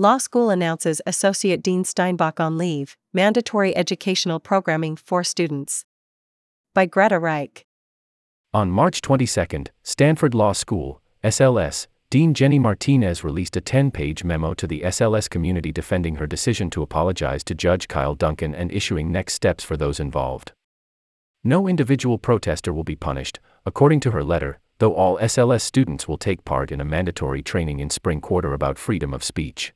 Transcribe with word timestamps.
Law 0.00 0.16
School 0.16 0.48
announces 0.48 1.02
Associate 1.06 1.60
Dean 1.60 1.82
Steinbach 1.82 2.38
on 2.38 2.56
leave, 2.56 2.96
mandatory 3.12 3.76
educational 3.76 4.38
programming 4.38 4.94
for 4.94 5.24
students. 5.24 5.84
By 6.72 6.86
Greta 6.86 7.18
Reich. 7.18 7.66
On 8.54 8.70
March 8.70 9.02
22, 9.02 9.64
Stanford 9.82 10.34
Law 10.34 10.52
School, 10.52 11.02
SLS, 11.24 11.88
Dean 12.10 12.32
Jenny 12.32 12.60
Martinez 12.60 13.24
released 13.24 13.56
a 13.56 13.60
10 13.60 13.90
page 13.90 14.22
memo 14.22 14.54
to 14.54 14.68
the 14.68 14.82
SLS 14.82 15.28
community 15.28 15.72
defending 15.72 16.14
her 16.14 16.28
decision 16.28 16.70
to 16.70 16.82
apologize 16.82 17.42
to 17.42 17.56
Judge 17.56 17.88
Kyle 17.88 18.14
Duncan 18.14 18.54
and 18.54 18.70
issuing 18.70 19.10
next 19.10 19.34
steps 19.34 19.64
for 19.64 19.76
those 19.76 19.98
involved. 19.98 20.52
No 21.42 21.66
individual 21.66 22.18
protester 22.18 22.72
will 22.72 22.84
be 22.84 22.94
punished, 22.94 23.40
according 23.66 23.98
to 24.00 24.12
her 24.12 24.22
letter, 24.22 24.60
though 24.78 24.94
all 24.94 25.18
SLS 25.18 25.62
students 25.62 26.06
will 26.06 26.18
take 26.18 26.44
part 26.44 26.70
in 26.70 26.80
a 26.80 26.84
mandatory 26.84 27.42
training 27.42 27.80
in 27.80 27.90
spring 27.90 28.20
quarter 28.20 28.52
about 28.52 28.78
freedom 28.78 29.12
of 29.12 29.24
speech. 29.24 29.72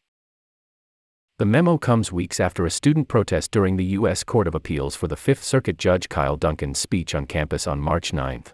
The 1.42 1.46
memo 1.46 1.76
comes 1.76 2.12
weeks 2.12 2.38
after 2.38 2.64
a 2.64 2.70
student 2.70 3.08
protest 3.08 3.50
during 3.50 3.76
the 3.76 3.96
U.S. 3.98 4.22
Court 4.22 4.46
of 4.46 4.54
Appeals 4.54 4.94
for 4.94 5.08
the 5.08 5.16
Fifth 5.16 5.42
Circuit 5.42 5.76
Judge 5.76 6.08
Kyle 6.08 6.36
Duncan's 6.36 6.78
speech 6.78 7.16
on 7.16 7.26
campus 7.26 7.66
on 7.66 7.80
March 7.80 8.12
9. 8.12 8.44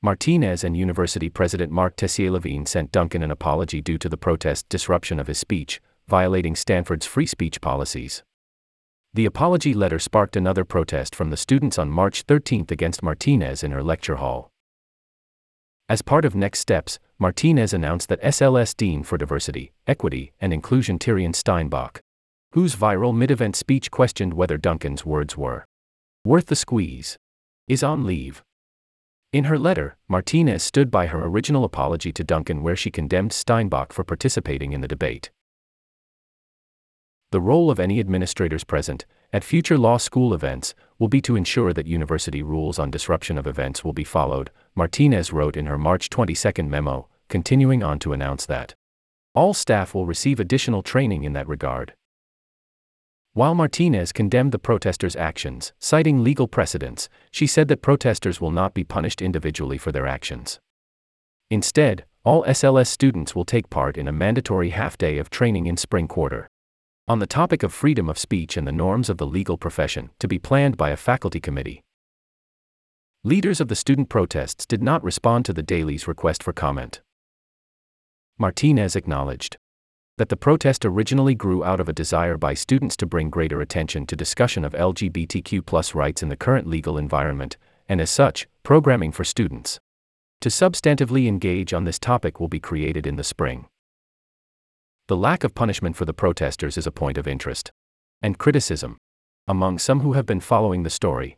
Martinez 0.00 0.64
and 0.64 0.74
University 0.74 1.28
President 1.28 1.70
Marc 1.70 1.96
Tessier-Lavigne 1.96 2.64
sent 2.64 2.90
Duncan 2.90 3.22
an 3.22 3.30
apology 3.30 3.82
due 3.82 3.98
to 3.98 4.08
the 4.08 4.16
protest 4.16 4.66
disruption 4.70 5.20
of 5.20 5.26
his 5.26 5.36
speech, 5.36 5.82
violating 6.08 6.56
Stanford's 6.56 7.04
free 7.04 7.26
speech 7.26 7.60
policies. 7.60 8.22
The 9.12 9.26
apology 9.26 9.74
letter 9.74 9.98
sparked 9.98 10.36
another 10.36 10.64
protest 10.64 11.14
from 11.14 11.28
the 11.28 11.36
students 11.36 11.78
on 11.78 11.90
March 11.90 12.22
13 12.22 12.64
against 12.70 13.02
Martinez 13.02 13.62
in 13.62 13.72
her 13.72 13.82
lecture 13.82 14.16
hall. 14.16 14.50
As 15.86 16.00
part 16.00 16.24
of 16.24 16.34
next 16.34 16.60
steps, 16.60 16.98
Martinez 17.22 17.74
announced 17.74 18.08
that 18.08 18.22
SLS 18.22 18.74
Dean 18.74 19.02
for 19.02 19.18
Diversity, 19.18 19.72
Equity, 19.86 20.32
and 20.40 20.54
Inclusion 20.54 20.98
Tirien 20.98 21.34
Steinbach, 21.34 22.00
whose 22.52 22.74
viral 22.74 23.14
mid 23.14 23.30
event 23.30 23.56
speech 23.56 23.90
questioned 23.90 24.32
whether 24.32 24.56
Duncan's 24.56 25.04
words 25.04 25.36
were 25.36 25.66
worth 26.24 26.46
the 26.46 26.56
squeeze, 26.56 27.18
is 27.68 27.82
on 27.82 28.06
leave. 28.06 28.42
In 29.34 29.44
her 29.44 29.58
letter, 29.58 29.98
Martinez 30.08 30.62
stood 30.62 30.90
by 30.90 31.08
her 31.08 31.22
original 31.22 31.64
apology 31.64 32.10
to 32.10 32.24
Duncan, 32.24 32.62
where 32.62 32.74
she 32.74 32.90
condemned 32.90 33.34
Steinbach 33.34 33.92
for 33.92 34.02
participating 34.02 34.72
in 34.72 34.80
the 34.80 34.88
debate. 34.88 35.30
The 37.32 37.40
role 37.40 37.70
of 37.70 37.78
any 37.78 38.00
administrators 38.00 38.64
present 38.64 39.06
at 39.32 39.44
future 39.44 39.78
law 39.78 39.98
school 39.98 40.34
events 40.34 40.74
will 40.98 41.06
be 41.06 41.20
to 41.20 41.36
ensure 41.36 41.72
that 41.72 41.86
university 41.86 42.42
rules 42.42 42.76
on 42.78 42.90
disruption 42.90 43.38
of 43.38 43.46
events 43.46 43.84
will 43.84 43.92
be 43.92 44.02
followed, 44.02 44.50
Martinez 44.74 45.32
wrote 45.32 45.56
in 45.56 45.66
her 45.66 45.78
March 45.78 46.10
22 46.10 46.64
memo, 46.64 47.08
continuing 47.28 47.84
on 47.84 48.00
to 48.00 48.12
announce 48.12 48.46
that 48.46 48.74
all 49.32 49.54
staff 49.54 49.94
will 49.94 50.06
receive 50.06 50.40
additional 50.40 50.82
training 50.82 51.22
in 51.22 51.32
that 51.34 51.46
regard. 51.46 51.94
While 53.32 53.54
Martinez 53.54 54.10
condemned 54.10 54.50
the 54.50 54.58
protesters' 54.58 55.14
actions, 55.14 55.72
citing 55.78 56.24
legal 56.24 56.48
precedents, 56.48 57.08
she 57.30 57.46
said 57.46 57.68
that 57.68 57.80
protesters 57.80 58.40
will 58.40 58.50
not 58.50 58.74
be 58.74 58.82
punished 58.82 59.22
individually 59.22 59.78
for 59.78 59.92
their 59.92 60.08
actions. 60.08 60.58
Instead, 61.48 62.06
all 62.24 62.42
SLS 62.42 62.88
students 62.88 63.36
will 63.36 63.44
take 63.44 63.70
part 63.70 63.96
in 63.96 64.08
a 64.08 64.12
mandatory 64.12 64.70
half 64.70 64.98
day 64.98 65.16
of 65.18 65.30
training 65.30 65.66
in 65.66 65.76
spring 65.76 66.08
quarter. 66.08 66.48
On 67.10 67.18
the 67.18 67.26
topic 67.26 67.64
of 67.64 67.72
freedom 67.72 68.08
of 68.08 68.20
speech 68.20 68.56
and 68.56 68.64
the 68.64 68.70
norms 68.70 69.10
of 69.10 69.18
the 69.18 69.26
legal 69.26 69.58
profession, 69.58 70.10
to 70.20 70.28
be 70.28 70.38
planned 70.38 70.76
by 70.76 70.90
a 70.90 70.96
faculty 70.96 71.40
committee. 71.40 71.82
Leaders 73.24 73.60
of 73.60 73.66
the 73.66 73.74
student 73.74 74.08
protests 74.08 74.64
did 74.64 74.80
not 74.80 75.02
respond 75.02 75.44
to 75.44 75.52
the 75.52 75.64
Daily's 75.64 76.06
request 76.06 76.40
for 76.40 76.52
comment. 76.52 77.00
Martinez 78.38 78.94
acknowledged 78.94 79.56
that 80.18 80.28
the 80.28 80.36
protest 80.36 80.84
originally 80.84 81.34
grew 81.34 81.64
out 81.64 81.80
of 81.80 81.88
a 81.88 81.92
desire 81.92 82.36
by 82.36 82.54
students 82.54 82.96
to 82.98 83.06
bring 83.06 83.28
greater 83.28 83.60
attention 83.60 84.06
to 84.06 84.14
discussion 84.14 84.64
of 84.64 84.74
LGBTQ 84.74 85.96
rights 85.96 86.22
in 86.22 86.28
the 86.28 86.36
current 86.36 86.68
legal 86.68 86.96
environment, 86.96 87.56
and 87.88 88.00
as 88.00 88.10
such, 88.10 88.46
programming 88.62 89.10
for 89.10 89.24
students 89.24 89.80
to 90.42 90.48
substantively 90.48 91.26
engage 91.26 91.74
on 91.74 91.82
this 91.82 91.98
topic 91.98 92.38
will 92.38 92.46
be 92.46 92.60
created 92.60 93.04
in 93.04 93.16
the 93.16 93.24
spring. 93.24 93.66
The 95.10 95.16
lack 95.16 95.42
of 95.42 95.56
punishment 95.56 95.96
for 95.96 96.04
the 96.04 96.14
protesters 96.14 96.78
is 96.78 96.86
a 96.86 96.92
point 96.92 97.18
of 97.18 97.26
interest 97.26 97.72
and 98.22 98.38
criticism 98.38 98.96
among 99.48 99.80
some 99.80 100.02
who 100.02 100.12
have 100.12 100.24
been 100.24 100.38
following 100.38 100.84
the 100.84 100.88
story. 100.88 101.36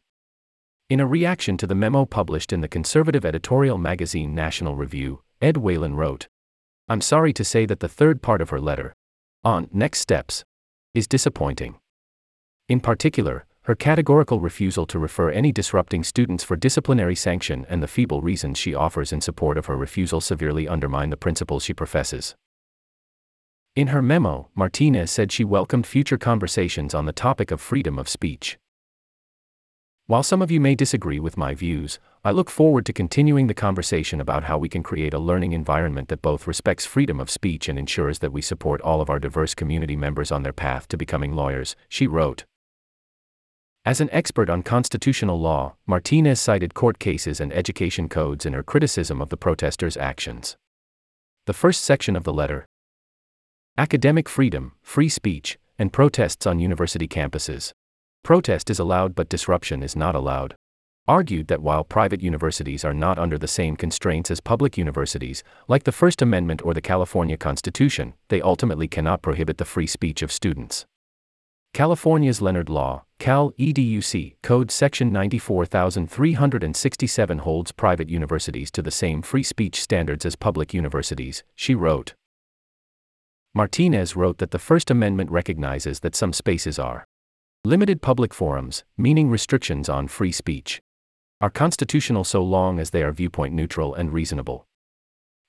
In 0.91 1.00
a 1.00 1.06
reaction 1.06 1.56
to 1.56 1.66
the 1.66 1.75
memo 1.75 2.05
published 2.05 2.53
in 2.53 2.61
the 2.61 2.69
conservative 2.69 3.25
editorial 3.25 3.78
magazine 3.78 4.34
National 4.34 4.77
Review, 4.77 5.22
Ed 5.41 5.56
Whelan 5.56 5.97
wrote, 5.97 6.28
I'm 6.87 7.00
sorry 7.00 7.32
to 7.32 7.44
say 7.44 7.65
that 7.65 7.81
the 7.81 7.88
third 7.88 8.21
part 8.21 8.43
of 8.43 8.50
her 8.50 8.61
letter, 8.61 8.94
on 9.43 9.71
next 9.72 10.00
steps, 10.00 10.44
is 10.93 11.09
disappointing. 11.09 11.77
In 12.69 12.78
particular, 12.78 13.47
her 13.62 13.75
categorical 13.75 14.38
refusal 14.38 14.84
to 14.84 14.99
refer 14.99 15.31
any 15.31 15.50
disrupting 15.50 16.05
students 16.05 16.44
for 16.44 16.56
disciplinary 16.56 17.16
sanction 17.16 17.65
and 17.71 17.82
the 17.82 17.88
feeble 17.88 18.21
reasons 18.21 18.59
she 18.59 18.75
offers 18.75 19.15
in 19.15 19.22
support 19.22 19.56
of 19.56 19.65
her 19.65 19.78
refusal 19.78 20.21
severely 20.21 20.69
undermine 20.69 21.09
the 21.09 21.16
principles 21.16 21.65
she 21.65 21.72
professes. 21.72 22.37
In 23.75 23.87
her 23.87 24.03
memo, 24.03 24.50
Martinez 24.55 25.10
said 25.10 25.33
she 25.33 25.44
welcomed 25.44 25.87
future 25.87 26.19
conversations 26.19 26.93
on 26.93 27.06
the 27.06 27.12
topic 27.12 27.50
of 27.50 27.59
freedom 27.59 27.99
of 27.99 28.06
speech. 28.06 28.59
While 30.06 30.22
some 30.22 30.43
of 30.43 30.50
you 30.50 30.60
may 30.60 30.75
disagree 30.75 31.19
with 31.19 31.38
my 31.38 31.55
views, 31.55 31.99
I 32.22 32.32
look 32.32 32.50
forward 32.50 32.84
to 32.84 32.93
continuing 32.93 33.47
the 33.47 33.55
conversation 33.55 34.21
about 34.21 34.44
how 34.44 34.59
we 34.59 34.69
can 34.69 34.82
create 34.82 35.15
a 35.15 35.19
learning 35.19 35.53
environment 35.53 36.11
that 36.11 36.21
both 36.21 36.47
respects 36.47 36.84
freedom 36.84 37.19
of 37.19 37.31
speech 37.31 37.66
and 37.66 37.78
ensures 37.78 38.19
that 38.19 38.31
we 38.31 38.43
support 38.43 38.82
all 38.82 39.00
of 39.00 39.09
our 39.09 39.19
diverse 39.19 39.55
community 39.55 39.97
members 39.97 40.31
on 40.31 40.43
their 40.43 40.53
path 40.53 40.87
to 40.88 40.99
becoming 40.99 41.34
lawyers, 41.34 41.75
she 41.88 42.06
wrote. 42.06 42.44
As 43.87 44.03
an 44.03 44.11
expert 44.12 44.50
on 44.50 44.62
constitutional 44.62 45.41
law, 45.41 45.77
Martinez 45.87 46.43
cited 46.43 46.75
court 46.75 46.99
cases 46.99 47.41
and 47.41 47.50
education 47.55 48.11
codes 48.11 48.44
in 48.44 48.53
her 48.53 48.62
criticism 48.62 49.22
of 49.22 49.31
the 49.31 49.38
protesters' 49.38 49.97
actions. 49.97 50.59
The 51.47 51.55
first 51.55 51.82
section 51.84 52.16
of 52.16 52.25
the 52.25 52.34
letter 52.34 52.66
Academic 53.78 54.28
freedom, 54.28 54.72
free 54.83 55.09
speech, 55.09 55.59
and 55.78 55.94
protests 55.94 56.47
on 56.47 56.59
university 56.59 57.09
campuses 57.09 57.72
Protest 58.22 58.69
is 58.69 58.78
allowed 58.78 59.15
but 59.15 59.31
disruption 59.31 59.83
is 59.83 59.97
not 59.97 60.15
allowed. 60.15 60.55
Argued 61.09 61.49
that 61.49 61.62
while 61.62 61.82
private 61.82 62.21
universities 62.21 62.84
are 62.84 62.93
not 62.93 63.19
under 63.19 63.38
the 63.38 63.49
same 63.49 63.77
constraints 63.77 64.31
as 64.31 64.41
public 64.41 64.77
universities, 64.77 65.43
like 65.69 65.84
the 65.84 65.91
First 65.91 66.21
Amendment 66.21 66.61
or 66.62 66.75
the 66.75 66.82
California 66.82 67.38
Constitution, 67.38 68.12
they 68.28 68.43
ultimately 68.43 68.88
cannot 68.88 69.22
prohibit 69.22 69.56
the 69.56 69.65
free 69.65 69.87
speech 69.87 70.21
of 70.21 70.31
students. 70.31 70.84
California's 71.72 72.43
Leonard 72.43 72.69
Law, 72.69 73.05
Cal 73.19 73.53
EDUC, 73.53 74.37
Code 74.43 74.71
Section 74.71 75.11
94367 75.11 77.38
holds 77.38 77.72
private 77.72 78.11
universities 78.11 78.71
to 78.71 78.82
the 78.82 78.91
same 78.91 79.22
free 79.22 79.43
speech 79.43 79.81
standards 79.81 80.27
as 80.27 80.37
public 80.37 80.75
universities, 80.75 81.43
she 81.55 81.75
wrote. 81.75 82.12
Martinez 83.54 84.16
wrote 84.16 84.38
that 84.38 84.50
the 84.50 84.58
First 84.58 84.90
Amendment 84.90 85.30
recognizes 85.30 86.00
that 86.00 86.16
some 86.16 86.32
spaces 86.32 86.78
are 86.78 87.06
Limited 87.64 88.02
public 88.02 88.34
forums, 88.34 88.82
meaning 88.96 89.30
restrictions 89.30 89.88
on 89.88 90.08
free 90.08 90.32
speech, 90.32 90.82
are 91.40 91.48
constitutional 91.48 92.24
so 92.24 92.42
long 92.42 92.80
as 92.80 92.90
they 92.90 93.04
are 93.04 93.12
viewpoint 93.12 93.54
neutral 93.54 93.94
and 93.94 94.12
reasonable. 94.12 94.66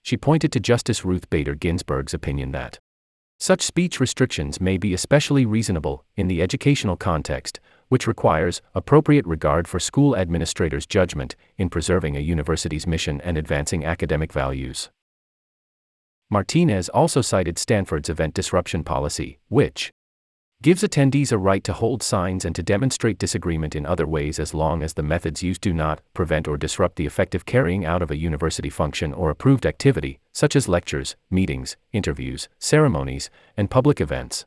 She 0.04 0.16
pointed 0.16 0.52
to 0.52 0.60
Justice 0.60 1.04
Ruth 1.04 1.28
Bader 1.32 1.56
Ginsburg's 1.56 2.14
opinion 2.14 2.52
that 2.52 2.78
such 3.40 3.64
speech 3.64 4.00
restrictions 4.00 4.62
may 4.62 4.78
be 4.78 4.94
especially 4.94 5.44
reasonable 5.44 6.06
in 6.16 6.28
the 6.28 6.44
educational 6.44 6.98
context, 6.98 7.60
which 7.88 8.06
requires 8.06 8.62
appropriate 8.76 9.26
regard 9.26 9.68
for 9.68 9.80
school 9.80 10.16
administrators' 10.16 10.86
judgment 10.86 11.36
in 11.58 11.68
preserving 11.68 12.16
a 12.16 12.20
university's 12.20 12.86
mission 12.86 13.22
and 13.22 13.40
advancing 13.40 13.84
academic 13.84 14.32
values. 14.32 14.92
Martinez 16.30 16.90
also 16.90 17.22
cited 17.22 17.58
Stanford's 17.58 18.10
event 18.10 18.34
disruption 18.34 18.84
policy, 18.84 19.40
which 19.50 19.92
gives 20.64 20.82
attendees 20.82 21.34
a 21.34 21.38
right 21.38 21.62
to 21.66 21.74
hold 21.74 22.02
signs 22.02 22.46
and 22.46 22.56
to 22.56 22.64
demonstrate 22.64 23.18
disagreement 23.20 23.76
in 23.76 23.86
other 23.86 24.08
ways 24.08 24.40
as 24.40 24.54
long 24.54 24.82
as 24.82 24.94
the 24.94 25.04
methods 25.04 25.44
used 25.44 25.60
do 25.60 25.74
not 25.74 26.00
prevent 26.14 26.48
or 26.48 26.56
disrupt 26.56 26.96
the 26.96 27.06
effective 27.06 27.46
carrying 27.46 27.86
out 27.86 28.02
of 28.02 28.10
a 28.10 28.18
university 28.18 28.70
function 28.70 29.14
or 29.14 29.30
approved 29.30 29.66
activity, 29.66 30.22
such 30.32 30.56
as 30.56 30.70
lectures, 30.70 31.18
meetings, 31.30 31.76
interviews, 31.92 32.48
ceremonies, 32.60 33.30
and 33.58 33.70
public 33.70 34.00
events. 34.00 34.46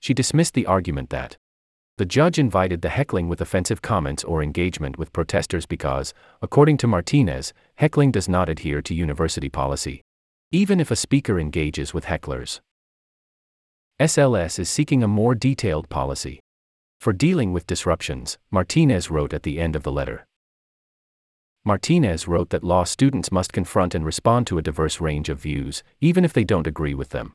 She 0.00 0.14
dismissed 0.14 0.54
the 0.54 0.64
argument 0.64 1.10
that 1.10 1.36
the 1.98 2.06
judge 2.06 2.38
invited 2.38 2.80
the 2.80 2.88
heckling 2.88 3.28
with 3.28 3.42
offensive 3.42 3.82
comments 3.82 4.24
or 4.24 4.42
engagement 4.42 4.96
with 4.96 5.12
protesters 5.12 5.66
because, 5.66 6.14
according 6.40 6.78
to 6.78 6.86
Martinez, 6.86 7.52
heckling 7.74 8.10
does 8.10 8.30
not 8.30 8.48
adhere 8.48 8.80
to 8.80 8.94
university 8.94 9.50
policy, 9.50 10.00
even 10.52 10.80
if 10.80 10.90
a 10.90 10.96
speaker 10.96 11.38
engages 11.38 11.94
with 11.94 12.06
hecklers. 12.06 12.60
SLS 14.00 14.58
is 14.58 14.68
seeking 14.68 15.02
a 15.02 15.08
more 15.08 15.34
detailed 15.34 15.88
policy. 15.88 16.40
For 16.98 17.12
dealing 17.12 17.52
with 17.52 17.66
disruptions, 17.66 18.38
Martinez 18.50 19.10
wrote 19.10 19.32
at 19.32 19.42
the 19.42 19.60
end 19.60 19.76
of 19.76 19.84
the 19.84 19.92
letter. 19.92 20.26
Martinez 21.64 22.26
wrote 22.26 22.50
that 22.50 22.64
law 22.64 22.84
students 22.84 23.30
must 23.30 23.52
confront 23.52 23.94
and 23.94 24.04
respond 24.04 24.46
to 24.46 24.58
a 24.58 24.62
diverse 24.62 25.00
range 25.00 25.28
of 25.28 25.40
views, 25.40 25.82
even 26.00 26.24
if 26.24 26.32
they 26.32 26.44
don't 26.44 26.66
agree 26.66 26.94
with 26.94 27.10
them. 27.10 27.34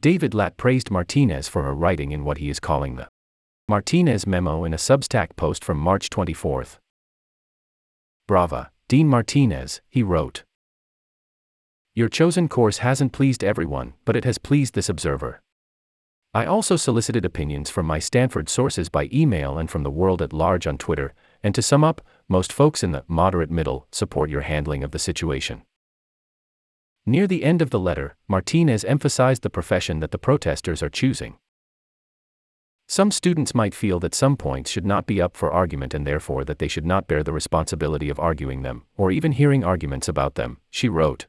David 0.00 0.34
Lat 0.34 0.56
praised 0.56 0.90
Martinez 0.90 1.48
for 1.48 1.62
her 1.64 1.74
writing 1.74 2.12
in 2.12 2.24
what 2.24 2.38
he 2.38 2.48
is 2.48 2.60
calling 2.60 2.96
the 2.96 3.08
Martinez 3.68 4.26
memo 4.26 4.64
in 4.64 4.72
a 4.72 4.76
Substack 4.76 5.34
post 5.36 5.64
from 5.64 5.78
March 5.78 6.08
24. 6.08 6.64
Brava, 8.28 8.70
Dean 8.88 9.08
Martinez, 9.08 9.80
he 9.88 10.02
wrote. 10.02 10.44
Your 11.96 12.10
chosen 12.10 12.46
course 12.50 12.78
hasn't 12.78 13.12
pleased 13.12 13.42
everyone, 13.42 13.94
but 14.04 14.16
it 14.16 14.26
has 14.26 14.36
pleased 14.36 14.74
this 14.74 14.90
observer. 14.90 15.40
I 16.34 16.44
also 16.44 16.76
solicited 16.76 17.24
opinions 17.24 17.70
from 17.70 17.86
my 17.86 18.00
Stanford 18.00 18.50
sources 18.50 18.90
by 18.90 19.08
email 19.10 19.56
and 19.56 19.70
from 19.70 19.82
the 19.82 19.90
world 19.90 20.20
at 20.20 20.34
large 20.34 20.66
on 20.66 20.76
Twitter, 20.76 21.14
and 21.42 21.54
to 21.54 21.62
sum 21.62 21.82
up, 21.82 22.02
most 22.28 22.52
folks 22.52 22.82
in 22.82 22.92
the 22.92 23.02
moderate 23.08 23.50
middle 23.50 23.88
support 23.90 24.28
your 24.28 24.42
handling 24.42 24.84
of 24.84 24.90
the 24.90 24.98
situation. 24.98 25.62
Near 27.06 27.26
the 27.26 27.42
end 27.42 27.62
of 27.62 27.70
the 27.70 27.80
letter, 27.80 28.16
Martinez 28.28 28.84
emphasized 28.84 29.40
the 29.40 29.48
profession 29.48 30.00
that 30.00 30.10
the 30.10 30.18
protesters 30.18 30.82
are 30.82 30.90
choosing. 30.90 31.38
Some 32.86 33.10
students 33.10 33.54
might 33.54 33.74
feel 33.74 34.00
that 34.00 34.14
some 34.14 34.36
points 34.36 34.70
should 34.70 34.84
not 34.84 35.06
be 35.06 35.18
up 35.18 35.34
for 35.34 35.50
argument 35.50 35.94
and 35.94 36.06
therefore 36.06 36.44
that 36.44 36.58
they 36.58 36.68
should 36.68 36.84
not 36.84 37.08
bear 37.08 37.22
the 37.22 37.32
responsibility 37.32 38.10
of 38.10 38.20
arguing 38.20 38.60
them, 38.60 38.84
or 38.98 39.10
even 39.10 39.32
hearing 39.32 39.64
arguments 39.64 40.08
about 40.08 40.34
them, 40.34 40.58
she 40.70 40.90
wrote. 40.90 41.26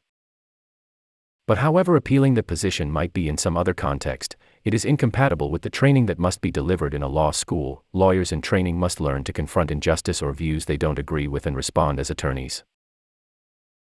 But 1.48 1.58
however 1.58 1.96
appealing 1.96 2.34
the 2.34 2.42
position 2.42 2.90
might 2.90 3.14
be 3.14 3.26
in 3.26 3.38
some 3.38 3.56
other 3.56 3.72
context, 3.72 4.36
it 4.64 4.74
is 4.74 4.84
incompatible 4.84 5.50
with 5.50 5.62
the 5.62 5.70
training 5.70 6.04
that 6.04 6.18
must 6.18 6.42
be 6.42 6.50
delivered 6.50 6.92
in 6.92 7.02
a 7.02 7.08
law 7.08 7.30
school. 7.30 7.84
Lawyers 7.94 8.32
in 8.32 8.42
training 8.42 8.78
must 8.78 9.00
learn 9.00 9.24
to 9.24 9.32
confront 9.32 9.70
injustice 9.70 10.20
or 10.20 10.34
views 10.34 10.66
they 10.66 10.76
don't 10.76 10.98
agree 10.98 11.26
with 11.26 11.46
and 11.46 11.56
respond 11.56 11.98
as 11.98 12.10
attorneys. 12.10 12.64